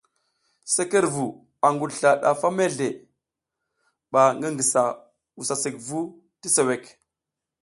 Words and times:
Sekerevu 0.73 1.25
a 1.65 1.67
ngudusla 1.73 2.09
ndafa 2.17 2.47
mezle, 2.57 2.87
ɓa 4.11 4.21
ngi 4.35 4.47
ngisa 4.53 4.81
wusa 5.35 5.55
sekvu 5.63 5.99
ti 6.39 6.47
suwek. 6.55 6.83